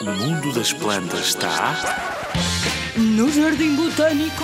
O 0.00 0.04
mundo 0.04 0.52
das 0.52 0.72
plantas 0.72 1.28
está. 1.28 1.76
No 2.96 3.30
Jardim 3.30 3.76
Botânico. 3.76 4.42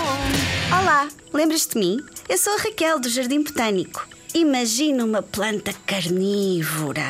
Olá, 0.71 1.09
lembras-te 1.33 1.73
de 1.73 1.79
mim? 1.81 1.99
Eu 2.29 2.39
sou 2.39 2.53
a 2.53 2.59
Raquel 2.59 3.01
do 3.01 3.09
Jardim 3.09 3.43
Botânico. 3.43 4.07
Imagina 4.33 5.05
uma 5.05 5.23
planta 5.23 5.75
carnívora. 5.85 7.03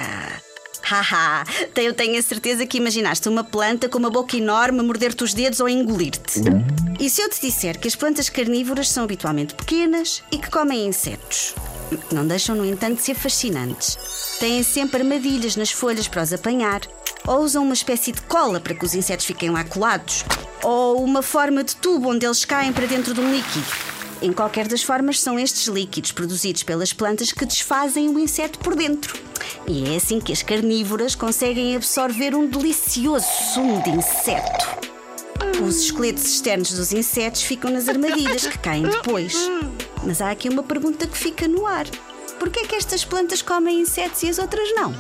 Haha, 0.83 1.45
eu 1.77 1.93
tenho 1.93 2.19
a 2.19 2.23
certeza 2.23 2.65
que 2.65 2.79
imaginaste 2.79 3.29
uma 3.29 3.45
planta 3.45 3.91
com 3.91 3.99
uma 3.99 4.09
boca 4.09 4.39
enorme 4.39 4.81
a 4.81 4.83
morder-te 4.83 5.23
os 5.23 5.35
dedos 5.35 5.61
ou 5.61 5.67
a 5.67 5.71
engolir-te. 5.71 6.41
E 6.99 7.11
se 7.11 7.21
eu 7.21 7.29
te 7.29 7.43
disser 7.43 7.79
que 7.79 7.89
as 7.89 7.95
plantas 7.95 8.31
carnívoras 8.31 8.89
são 8.89 9.05
habitualmente 9.05 9.55
pequenas 9.55 10.23
e 10.33 10.39
que 10.39 10.51
comem 10.51 10.87
insetos? 10.87 11.55
Não 12.13 12.27
deixam, 12.27 12.57
no 12.57 12.65
entanto, 12.65 12.97
de 12.97 13.03
ser 13.03 13.15
fascinantes. 13.15 13.97
Têm 14.39 14.63
sempre 14.63 15.03
armadilhas 15.03 15.57
nas 15.57 15.71
folhas 15.71 16.09
para 16.09 16.23
os 16.23 16.33
apanhar, 16.33 16.81
ou 17.27 17.41
usam 17.41 17.63
uma 17.63 17.75
espécie 17.75 18.13
de 18.13 18.23
cola 18.23 18.61
para 18.61 18.75
que 18.75 18.85
os 18.85 18.95
insetos 18.95 19.27
fiquem 19.27 19.51
lá 19.51 19.65
colados, 19.65 20.25
ou 20.63 21.03
uma 21.03 21.23
forma 21.23 21.65
de 21.65 21.77
tubo 21.77 22.11
onde 22.11 22.27
eles 22.27 22.45
caem 22.45 22.73
para 22.73 22.87
dentro 22.87 23.15
de 23.15 23.21
um 23.21 23.31
líquido. 23.31 23.67
Em 24.23 24.33
qualquer 24.33 24.67
das 24.67 24.83
formas, 24.83 25.21
são 25.21 25.39
estes 25.39 25.67
líquidos 25.67 26.13
produzidos 26.13 26.63
pelas 26.63 26.93
plantas 26.93 27.33
que 27.33 27.45
desfazem 27.45 28.09
o 28.09 28.19
inseto 28.19 28.59
por 28.59 28.75
dentro. 28.75 29.19
E 29.69 29.93
é 29.93 29.97
assim 29.97 30.21
que 30.21 30.33
as 30.33 30.43
carnívoras 30.43 31.15
conseguem 31.15 31.77
absorver 31.77 32.35
um 32.35 32.47
delicioso 32.47 33.27
sumo 33.53 33.83
de 33.83 33.91
inseto. 33.91 34.87
Os 35.63 35.83
esqueletos 35.83 36.25
externos 36.25 36.73
dos 36.73 36.93
insetos 36.93 37.43
ficam 37.43 37.71
nas 37.71 37.89
armadilhas 37.89 38.47
que 38.47 38.59
caem 38.59 38.85
depois. 38.85 39.51
Mas 40.05 40.21
há 40.21 40.31
aqui 40.31 40.49
uma 40.49 40.63
pergunta 40.63 41.07
que 41.07 41.17
fica 41.17 41.49
no 41.49 41.67
ar: 41.67 41.87
por 42.39 42.51
que 42.51 42.61
é 42.61 42.67
que 42.67 42.75
estas 42.75 43.05
plantas 43.05 43.43
comem 43.43 43.81
insetos 43.81 44.23
e 44.23 44.29
as 44.29 44.39
outras 44.39 44.75
não? 44.75 44.95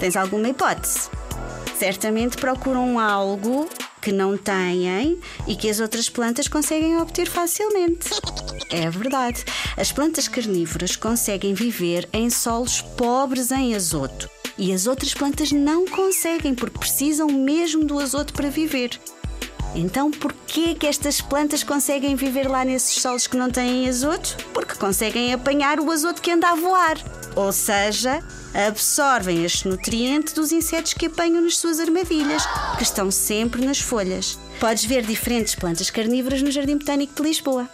Tens 0.00 0.16
alguma 0.16 0.48
hipótese? 0.48 1.10
Certamente 1.78 2.36
procuram 2.36 2.98
algo 2.98 3.68
que 4.00 4.12
não 4.12 4.36
têm 4.36 5.18
e 5.46 5.54
que 5.54 5.70
as 5.70 5.78
outras 5.78 6.08
plantas 6.08 6.48
conseguem 6.48 6.96
obter 6.98 7.28
facilmente. 7.28 8.10
É 8.68 8.90
verdade. 8.90 9.44
As 9.76 9.92
plantas 9.92 10.26
carnívoras 10.26 10.96
conseguem 10.96 11.54
viver 11.54 12.08
em 12.12 12.28
solos 12.28 12.80
pobres 12.80 13.50
em 13.50 13.74
azoto 13.74 14.28
e 14.58 14.72
as 14.72 14.86
outras 14.86 15.14
plantas 15.14 15.52
não 15.52 15.86
conseguem 15.86 16.54
porque 16.54 16.78
precisam 16.78 17.28
mesmo 17.28 17.84
do 17.84 17.98
azoto 17.98 18.32
para 18.32 18.50
viver. 18.50 18.98
Então, 19.74 20.10
por 20.10 20.32
que 20.32 20.74
que 20.74 20.86
estas 20.86 21.20
plantas 21.20 21.62
conseguem 21.62 22.14
viver 22.14 22.48
lá 22.48 22.64
nesses 22.64 23.00
solos 23.00 23.26
que 23.26 23.36
não 23.36 23.50
têm 23.50 23.88
azoto? 23.88 24.36
Porque 24.52 24.74
conseguem 24.74 25.32
apanhar 25.32 25.80
o 25.80 25.90
azoto 25.90 26.20
que 26.20 26.30
anda 26.30 26.48
a 26.48 26.54
voar. 26.54 26.98
Ou 27.34 27.50
seja, 27.52 28.22
absorvem 28.54 29.44
este 29.44 29.66
nutriente 29.66 30.34
dos 30.34 30.52
insetos 30.52 30.92
que 30.92 31.06
apanham 31.06 31.42
nas 31.42 31.56
suas 31.56 31.80
armadilhas, 31.80 32.44
que 32.76 32.82
estão 32.82 33.10
sempre 33.10 33.64
nas 33.64 33.80
folhas. 33.80 34.38
Podes 34.60 34.84
ver 34.84 35.02
diferentes 35.02 35.54
plantas 35.54 35.90
carnívoras 35.90 36.42
no 36.42 36.50
Jardim 36.50 36.76
Botânico 36.76 37.14
de 37.14 37.22
Lisboa. 37.22 37.68